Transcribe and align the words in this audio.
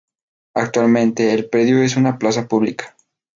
Actualmente 0.55 1.31
el 1.31 1.47
predio 1.47 1.83
es 1.83 1.95
una 1.95 2.17
plaza 2.17 2.47
pública. 2.47 2.95